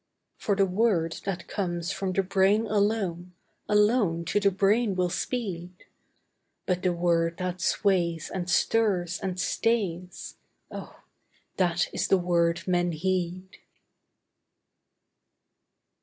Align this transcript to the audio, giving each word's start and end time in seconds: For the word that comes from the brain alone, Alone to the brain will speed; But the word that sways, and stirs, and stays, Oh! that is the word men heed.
For 0.39 0.55
the 0.55 0.65
word 0.65 1.19
that 1.25 1.47
comes 1.47 1.91
from 1.91 2.13
the 2.13 2.23
brain 2.23 2.65
alone, 2.65 3.33
Alone 3.69 4.25
to 4.25 4.39
the 4.39 4.49
brain 4.49 4.95
will 4.95 5.11
speed; 5.11 5.85
But 6.65 6.81
the 6.81 6.91
word 6.91 7.37
that 7.37 7.61
sways, 7.61 8.31
and 8.33 8.49
stirs, 8.49 9.19
and 9.19 9.39
stays, 9.39 10.37
Oh! 10.71 11.03
that 11.57 11.87
is 11.93 12.07
the 12.07 12.17
word 12.17 12.67
men 12.67 12.93
heed. 12.93 13.59